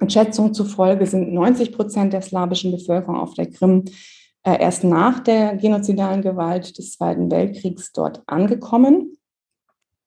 [0.00, 3.84] Und Schätzungen zufolge sind 90 Prozent der slawischen Bevölkerung auf der Krim
[4.44, 9.18] äh, erst nach der genozidalen Gewalt des Zweiten Weltkriegs dort angekommen.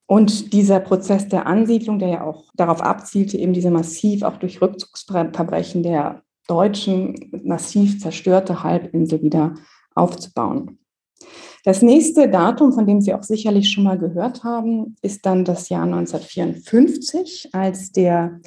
[0.05, 4.61] Und dieser Prozess der Ansiedlung, der ja auch darauf abzielte, eben diese massiv auch durch
[4.61, 9.55] Rückzugsverbrechen der Deutschen massiv zerstörte Halbinsel wieder
[9.95, 10.79] aufzubauen.
[11.63, 15.69] Das nächste Datum, von dem Sie auch sicherlich schon mal gehört haben, ist dann das
[15.69, 18.41] Jahr 1954, als der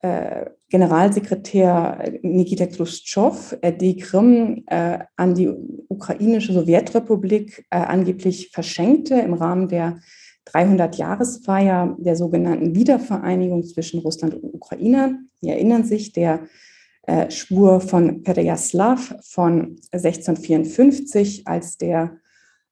[0.00, 5.48] äh, Generalsekretär Nikita Khrushchev äh, die Krim äh, an die
[5.88, 10.00] ukrainische Sowjetrepublik äh, angeblich verschenkte im Rahmen der
[10.48, 15.20] 300-Jahresfeier der sogenannten Wiedervereinigung zwischen Russland und Ukraine.
[15.40, 16.40] Sie erinnern sich, der
[17.02, 22.18] äh, Schwur von Perejaslav von 1654, als der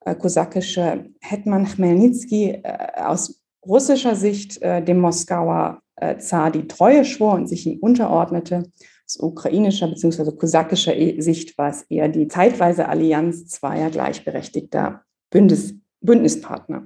[0.05, 7.03] äh, kosakische Hetman Chmelnytsky äh, aus russischer Sicht äh, dem Moskauer äh, Zar die Treue
[7.03, 8.71] schwor und sich ihm unterordnete.
[9.05, 10.31] Aus ukrainischer bzw.
[10.31, 16.85] kosakischer e-, Sicht war es eher die zeitweise Allianz zweier gleichberechtigter Bündnis, Bündnispartner.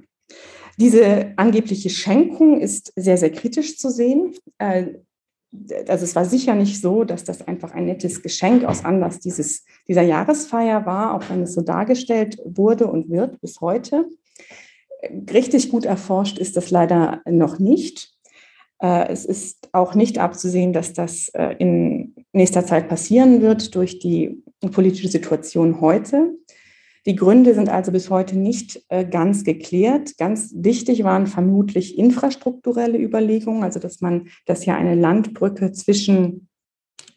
[0.82, 4.34] Diese angebliche Schenkung ist sehr, sehr kritisch zu sehen.
[4.58, 4.94] Äh,
[5.86, 9.64] also es war sicher nicht so, dass das einfach ein nettes Geschenk aus Anlass dieses,
[9.86, 14.06] dieser Jahresfeier war, auch wenn es so dargestellt wurde und wird bis heute.
[15.32, 18.12] Richtig gut erforscht ist das leider noch nicht.
[18.80, 24.00] Äh, es ist auch nicht abzusehen, dass das äh, in nächster Zeit passieren wird durch
[24.00, 24.42] die
[24.72, 26.34] politische Situation heute.
[27.04, 30.16] Die Gründe sind also bis heute nicht äh, ganz geklärt.
[30.18, 36.48] Ganz wichtig waren vermutlich infrastrukturelle Überlegungen, also dass man, dass ja eine Landbrücke zwischen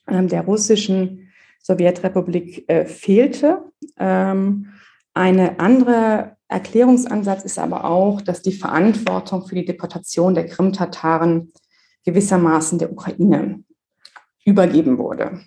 [0.08, 1.30] ähm, der russischen
[1.62, 3.64] Sowjetrepublik äh, fehlte.
[3.98, 4.68] Ähm,
[5.14, 11.52] eine andere Erklärungsansatz ist aber auch, dass die Verantwortung für die Deportation der Krim-Tataren
[12.06, 13.64] gewissermaßen der Ukraine
[14.46, 15.42] übergeben wurde.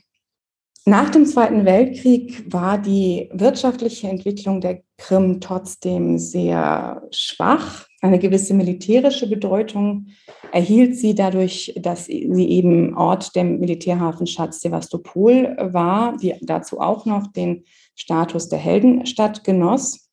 [0.89, 7.87] Nach dem Zweiten Weltkrieg war die wirtschaftliche Entwicklung der Krim trotzdem sehr schwach.
[8.01, 10.07] Eine gewisse militärische Bedeutung
[10.51, 17.27] erhielt sie dadurch, dass sie eben Ort der Militärhafenstadt Sevastopol war, die dazu auch noch
[17.33, 20.09] den Status der Heldenstadt genoss.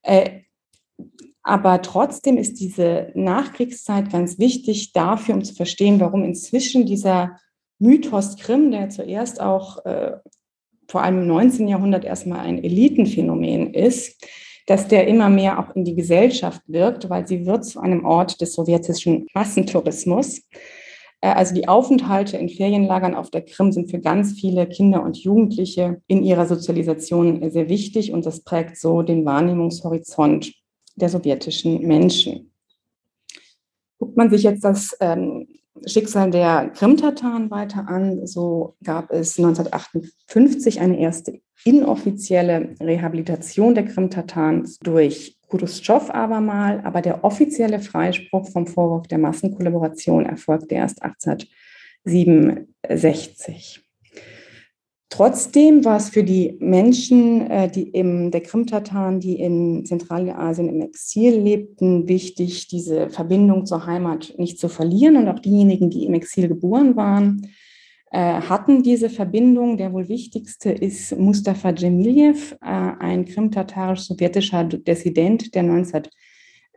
[0.00, 0.40] Äh,
[1.42, 7.36] aber trotzdem ist diese Nachkriegszeit ganz wichtig dafür, um zu verstehen, warum inzwischen dieser
[7.78, 10.12] Mythos Krim, der zuerst auch äh,
[10.88, 11.68] vor allem im 19.
[11.68, 14.24] Jahrhundert erstmal ein Elitenphänomen ist,
[14.66, 18.40] dass der immer mehr auch in die Gesellschaft wirkt, weil sie wird zu einem Ort
[18.40, 20.42] des sowjetischen Massentourismus.
[21.20, 25.18] Äh, also die Aufenthalte in Ferienlagern auf der Krim sind für ganz viele Kinder und
[25.18, 30.52] Jugendliche in ihrer Sozialisation sehr wichtig und das prägt so den Wahrnehmungshorizont
[30.96, 32.52] der sowjetischen Menschen.
[33.98, 35.46] Guckt man sich jetzt das ähm,
[35.84, 38.26] Schicksal der Krim-Tataren weiter an.
[38.26, 47.24] So gab es 1958 eine erste inoffizielle Rehabilitation der Krim-Tataren durch Khrushchev abermal, aber der
[47.24, 53.85] offizielle Freispruch vom Vorwurf der Massenkollaboration erfolgte erst 1867.
[55.16, 60.82] Trotzdem war es für die Menschen, äh, die im, der Krim-Tataren, die in Zentralasien im
[60.82, 65.16] Exil lebten, wichtig, diese Verbindung zur Heimat nicht zu verlieren.
[65.16, 67.48] Und auch diejenigen, die im Exil geboren waren,
[68.10, 69.78] äh, hatten diese Verbindung.
[69.78, 75.62] Der wohl wichtigste ist Mustafa Djemiljev, äh, ein krim-tatarisch-sowjetischer Dissident der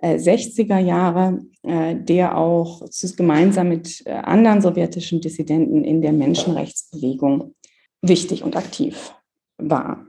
[0.02, 7.54] 1960er Jahre, der auch gemeinsam mit anderen sowjetischen Dissidenten in der Menschenrechtsbewegung
[8.02, 9.14] wichtig und aktiv
[9.58, 10.06] war.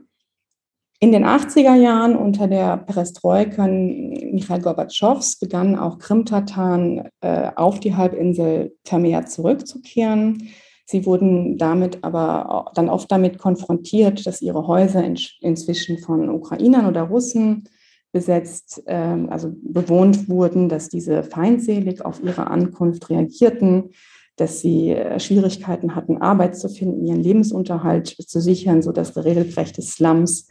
[0.99, 7.95] In den 80er Jahren unter der Perestroika Michail Gorbatschows begannen auch Krim-Tataren äh, auf die
[7.95, 10.49] Halbinsel vermehrt zurückzukehren.
[10.85, 16.85] Sie wurden damit aber dann oft damit konfrontiert, dass ihre Häuser in, inzwischen von Ukrainern
[16.85, 17.63] oder Russen
[18.11, 18.93] besetzt, äh,
[19.29, 23.89] also bewohnt wurden, dass diese feindselig auf ihre Ankunft reagierten,
[24.35, 30.47] dass sie äh, Schwierigkeiten hatten, Arbeit zu finden, ihren Lebensunterhalt zu sichern, sodass regelrechte Slums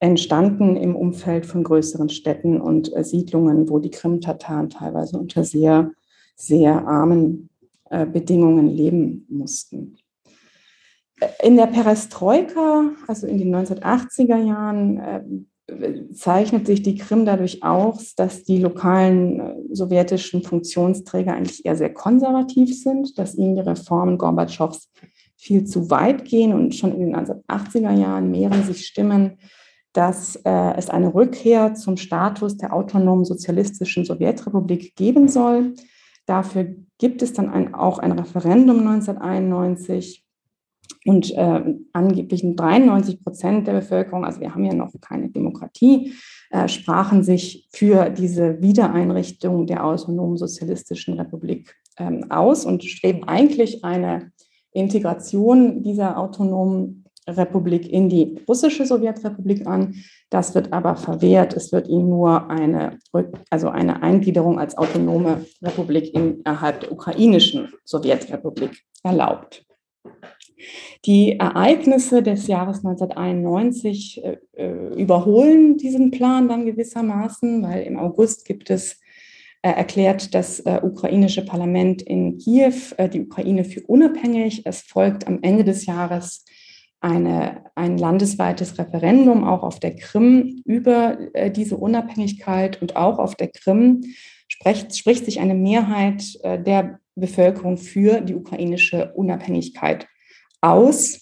[0.00, 5.92] entstanden im Umfeld von größeren Städten und äh, Siedlungen, wo die Krim-Tataren teilweise unter sehr,
[6.36, 7.48] sehr armen
[7.90, 9.96] äh, Bedingungen leben mussten.
[11.42, 15.46] In der Perestroika, also in den 1980er Jahren,
[16.12, 21.92] zeichnet sich die Krim dadurch aus, dass die lokalen äh, sowjetischen Funktionsträger eigentlich eher sehr
[21.92, 24.90] konservativ sind, dass ihnen die Reformen Gorbatschows
[25.36, 29.38] viel zu weit gehen und schon in den 1980er Jahren mehren sich Stimmen,
[29.92, 35.74] dass äh, es eine Rückkehr zum Status der autonomen sozialistischen Sowjetrepublik geben soll.
[36.26, 40.23] Dafür gibt es dann ein, auch ein Referendum 1991
[41.04, 46.14] und äh, angeblich 93 Prozent der Bevölkerung, also wir haben ja noch keine Demokratie,
[46.50, 53.84] äh, sprachen sich für diese Wiedereinrichtung der autonomen sozialistischen Republik ähm, aus und streben eigentlich
[53.84, 54.32] eine
[54.72, 59.94] Integration dieser autonomen Republik in die russische Sowjetrepublik an.
[60.30, 61.54] Das wird aber verwehrt.
[61.54, 62.98] Es wird ihnen nur eine,
[63.50, 69.64] also eine Eingliederung als autonome Republik innerhalb der ukrainischen Sowjetrepublik erlaubt.
[71.04, 78.44] Die Ereignisse des Jahres 1991 äh, äh, überholen diesen Plan dann gewissermaßen, weil im August
[78.44, 79.00] gibt es
[79.64, 84.66] äh, erklärt das äh, ukrainische Parlament in Kiew äh, die Ukraine für unabhängig.
[84.66, 86.44] Es folgt am Ende des Jahres
[87.00, 93.36] eine, ein landesweites Referendum auch auf der Krim über äh, diese Unabhängigkeit und auch auf
[93.36, 94.02] der Krim
[94.48, 100.06] spricht, spricht sich eine Mehrheit der Bevölkerung für die ukrainische Unabhängigkeit
[100.64, 101.20] aus.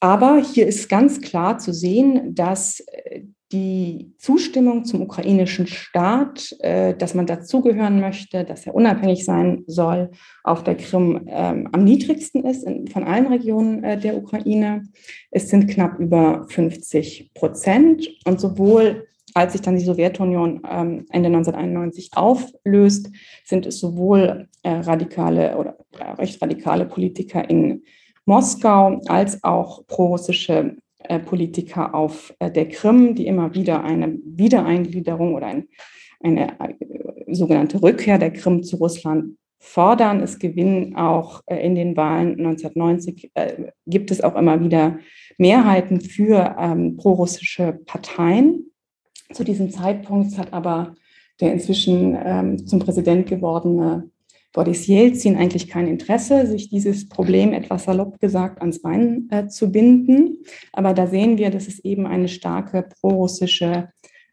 [0.00, 3.22] Aber hier ist ganz klar zu sehen, dass äh,
[3.52, 10.10] die Zustimmung zum ukrainischen Staat, äh, dass man dazugehören möchte, dass er unabhängig sein soll,
[10.44, 14.84] auf der Krim ähm, am niedrigsten ist von allen Regionen äh, der Ukraine.
[15.30, 18.08] Es sind knapp über 50 Prozent.
[18.24, 23.10] Und sowohl als sich dann die Sowjetunion ähm, Ende 1991 auflöst,
[23.44, 25.78] sind es sowohl radikale oder
[26.18, 27.82] recht radikale Politiker in
[28.26, 35.34] Moskau als auch prorussische äh, Politiker auf äh, der Krim, die immer wieder eine Wiedereingliederung
[35.34, 35.68] oder ein,
[36.22, 36.74] eine äh,
[37.28, 40.20] sogenannte Rückkehr der Krim zu Russland fordern.
[40.20, 44.98] Es gewinnen auch in den Wahlen 1990, äh, gibt es auch immer wieder
[45.38, 48.70] Mehrheiten für ähm, prorussische Parteien.
[49.32, 50.94] Zu diesem Zeitpunkt hat aber
[51.40, 54.10] der inzwischen ähm, zum Präsident gewordene
[54.52, 59.70] Boris Jelzin eigentlich kein Interesse, sich dieses Problem etwas salopp gesagt ans Bein äh, zu
[59.70, 60.38] binden.
[60.72, 63.90] Aber da sehen wir, dass es eben eine starke prorussische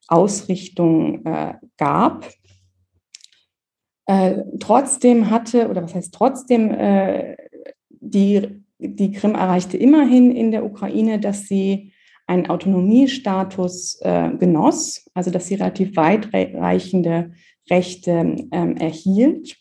[0.08, 2.28] Ausrichtung äh, gab.
[4.08, 7.36] Äh, trotzdem hatte, oder was heißt trotzdem, äh,
[7.90, 11.92] die, die Krim erreichte immerhin in der Ukraine, dass sie
[12.26, 17.32] einen Autonomiestatus äh, genoss, also dass sie relativ weitreichende
[17.70, 19.58] Rechte ähm, erhielt.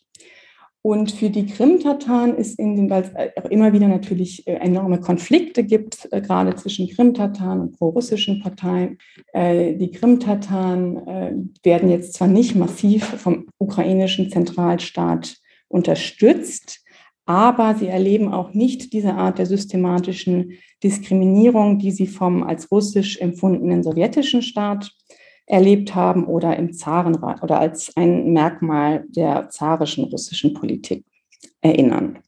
[0.87, 5.01] Und für die Krim-Tataren ist in den, weil es auch immer wieder natürlich äh, enorme
[5.01, 8.99] Konflikte gibt, äh, gerade zwischen Krim-Tataren und pro-russischen Parteien.
[9.33, 16.85] Äh, die Krim-Tataren werden jetzt zwar nicht massiv vom ukrainischen Zentralstaat unterstützt,
[17.25, 20.53] aber sie erleben auch nicht diese Art der systematischen
[20.85, 24.93] Diskriminierung, die sie vom als russisch empfundenen sowjetischen Staat
[25.47, 31.05] erlebt haben oder im Zarenrat oder als ein Merkmal der zarischen russischen Politik
[31.61, 32.19] erinnern.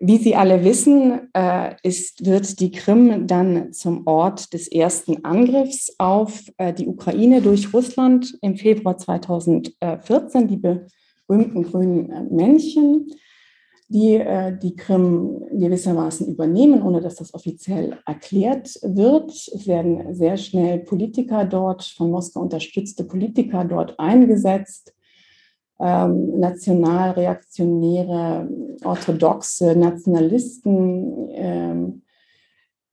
[0.00, 5.94] Wie Sie alle wissen, äh, ist, wird die Krim dann zum Ort des ersten Angriffs
[5.98, 13.06] auf äh, die Ukraine durch Russland im Februar 2014, die berühmten grünen Männchen
[13.88, 19.30] die äh, die Krim gewissermaßen übernehmen, ohne dass das offiziell erklärt wird.
[19.30, 24.94] Es werden sehr schnell Politiker dort, von Moskau unterstützte Politiker dort eingesetzt,
[25.80, 28.48] ähm, nationalreaktionäre,
[28.84, 32.02] orthodoxe Nationalisten ähm,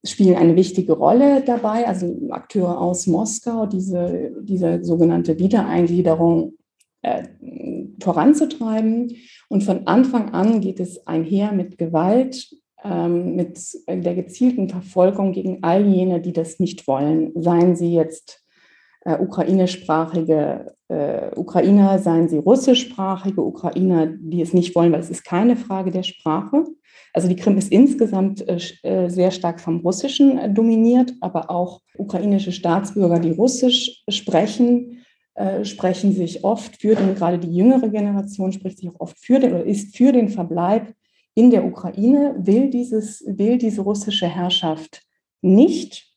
[0.04, 6.54] spielen eine wichtige Rolle dabei, also Akteure aus Moskau, diese, diese sogenannte Wiedereingliederung
[7.02, 7.24] äh,
[8.00, 9.12] voranzutreiben.
[9.48, 12.50] Und von Anfang an geht es einher mit Gewalt,
[12.84, 18.42] ähm, mit der gezielten Verfolgung gegen all jene, die das nicht wollen, seien sie jetzt
[19.04, 25.24] äh, ukrainischsprachige äh, Ukrainer, seien sie russischsprachige Ukrainer, die es nicht wollen, weil es ist
[25.24, 26.64] keine Frage der Sprache.
[27.12, 31.80] Also die Krim ist insgesamt äh, äh sehr stark vom Russischen äh, dominiert, aber auch
[31.96, 35.04] ukrainische Staatsbürger, die Russisch sprechen,
[35.34, 39.38] äh, sprechen sich oft für den, gerade die jüngere Generation spricht sich auch oft für
[39.38, 40.94] den oder ist für den Verbleib
[41.34, 45.02] in der Ukraine, will, dieses, will diese russische Herrschaft
[45.40, 46.12] nicht.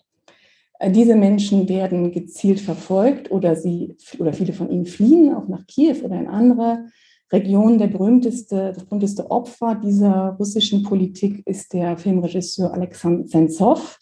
[0.79, 5.65] Äh, diese Menschen werden gezielt verfolgt oder, sie, oder viele von ihnen fliehen auch nach
[5.65, 6.87] Kiew oder in andere
[7.31, 7.77] Regionen.
[7.77, 13.97] Der berühmteste, das berühmteste Opfer dieser russischen Politik ist der Filmregisseur Alexander Sentsov,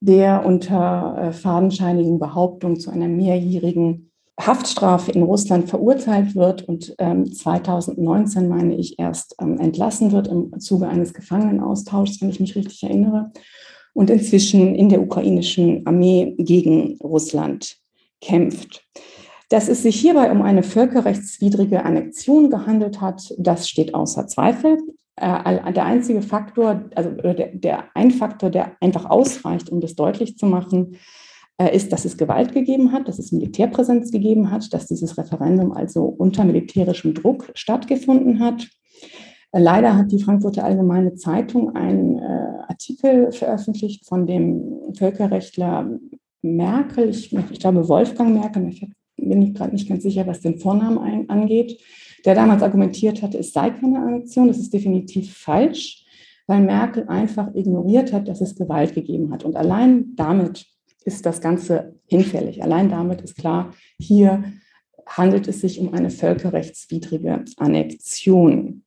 [0.00, 7.32] der unter äh, fadenscheinigen Behauptungen zu einer mehrjährigen Haftstrafe in Russland verurteilt wird und ähm,
[7.32, 12.82] 2019, meine ich, erst ähm, entlassen wird im Zuge eines Gefangenenaustauschs, wenn ich mich richtig
[12.82, 13.30] erinnere,
[13.92, 17.76] und inzwischen in der ukrainischen Armee gegen Russland
[18.20, 18.84] kämpft.
[19.50, 24.78] Dass es sich hierbei um eine völkerrechtswidrige Annexion gehandelt hat, das steht außer Zweifel.
[25.14, 30.36] Äh, der einzige Faktor, also der, der ein Faktor, der einfach ausreicht, um das deutlich
[30.36, 30.96] zu machen,
[31.58, 36.04] ist, dass es Gewalt gegeben hat, dass es Militärpräsenz gegeben hat, dass dieses Referendum also
[36.04, 38.68] unter militärischem Druck stattgefunden hat.
[39.52, 45.98] Äh, leider hat die Frankfurter Allgemeine Zeitung einen äh, Artikel veröffentlicht von dem Völkerrechtler
[46.42, 48.86] Merkel, ich, ich glaube Wolfgang Merkel, ich
[49.16, 51.80] bin ich gerade nicht ganz sicher, was den Vornamen ein, angeht,
[52.24, 54.48] der damals argumentiert hatte, es sei keine Annexion.
[54.48, 56.04] Das ist definitiv falsch,
[56.46, 59.44] weil Merkel einfach ignoriert hat, dass es Gewalt gegeben hat.
[59.44, 60.66] Und allein damit
[61.04, 62.62] ist das Ganze hinfällig.
[62.62, 64.44] Allein damit ist klar, hier
[65.06, 68.82] handelt es sich um eine völkerrechtswidrige Annexion.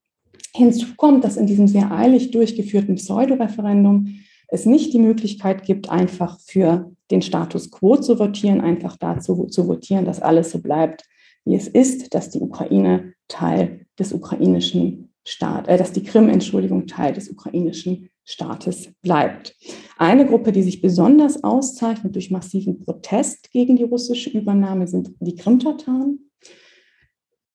[0.56, 6.40] Hinzu kommt, dass in diesem sehr eilig durchgeführten Pseudoreferendum es nicht die Möglichkeit gibt, einfach
[6.40, 11.04] für den Status quo zu votieren, einfach dazu zu votieren, dass alles so bleibt,
[11.46, 16.88] wie es ist, dass die Ukraine Teil des ukrainischen Staates, äh, dass die Krim, Entschuldigung,
[16.88, 19.56] Teil des ukrainischen Staates bleibt.
[19.98, 25.36] Eine Gruppe, die sich besonders auszeichnet durch massiven Protest gegen die russische Übernahme, sind die
[25.36, 26.30] Krimtataren.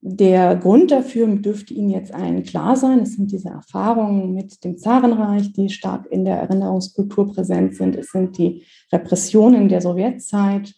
[0.00, 3.00] Der Grund dafür dürfte Ihnen jetzt allen klar sein.
[3.00, 7.94] Es sind diese Erfahrungen mit dem Zarenreich, die stark in der Erinnerungskultur präsent sind.
[7.94, 10.74] Es sind die Repressionen der Sowjetzeit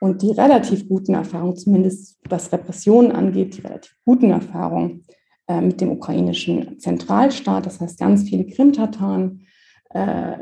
[0.00, 5.04] und die relativ guten Erfahrungen, zumindest was Repressionen angeht, die relativ guten Erfahrungen
[5.52, 7.66] äh, mit dem ukrainischen Zentralstaat.
[7.66, 9.44] Das heißt, ganz viele Krimtataren
[9.90, 10.36] äh,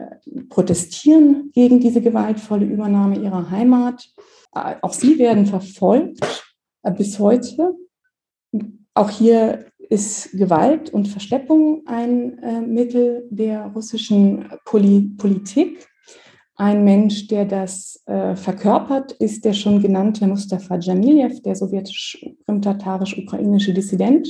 [0.48, 4.08] protestieren gegen diese gewaltvolle Übernahme ihrer Heimat.
[4.54, 6.20] Äh, auch sie werden verfolgt
[6.84, 7.74] äh, bis heute.
[8.94, 15.88] Auch hier ist Gewalt und Verschleppung ein Mittel der russischen Poli Politik.
[16.54, 24.28] Ein Mensch, der das verkörpert, ist der schon genannte Mustafa Jamiljew, der sowjetisch-krim-tatarisch-ukrainische Dissident,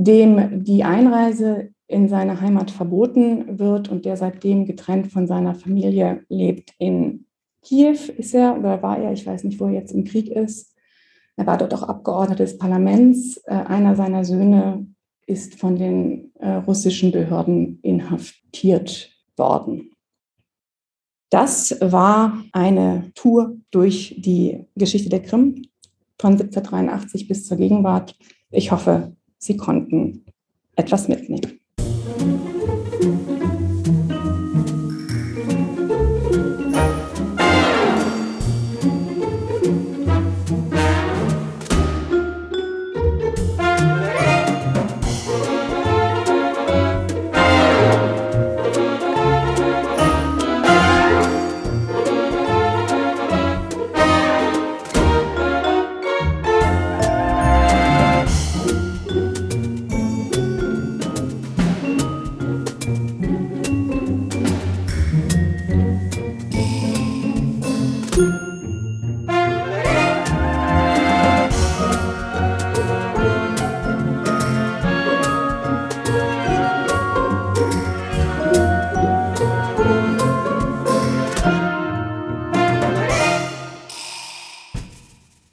[0.00, 6.24] dem die Einreise in seine Heimat verboten wird und der seitdem getrennt von seiner Familie
[6.28, 6.72] lebt.
[6.78, 7.26] In
[7.62, 10.76] Kiew ist er oder war er, ich weiß nicht, wo er jetzt im Krieg ist.
[11.36, 13.38] Er war dort auch Abgeordneter des Parlaments.
[13.46, 14.86] Äh, einer seiner Söhne
[15.26, 19.90] ist von den äh, russischen Behörden inhaftiert worden.
[21.30, 25.66] Das war eine Tour durch die Geschichte der Krim
[26.20, 28.16] von 1783 bis zur Gegenwart.
[28.50, 30.24] Ich hoffe, Sie konnten
[30.76, 31.57] etwas mitnehmen.